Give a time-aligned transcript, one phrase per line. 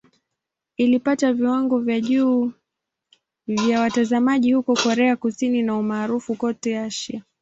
[0.77, 2.51] Ilipata viwango vya juu
[3.47, 7.23] vya watazamaji huko Korea Kusini na umaarufu kote Asia.